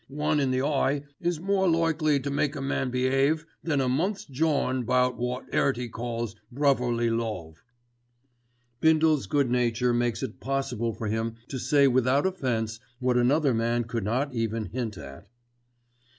[0.07, 4.25] One in the eye is more likely to make a man be'ave than a month's
[4.25, 7.61] jawin' about wot 'Earty calls 'brotherly love.'"
[8.79, 13.83] Bindle's good nature makes it possible for him to say without offence what another man
[13.83, 15.29] could not even hint at.